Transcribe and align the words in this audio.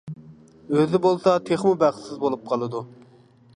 ئۆزى 0.77 0.99
بولسا 1.03 1.35
تېخىمۇ 1.51 1.75
بەختسىز 1.83 2.19
بولۇپ 2.25 2.51
قالىدۇ. 2.53 2.85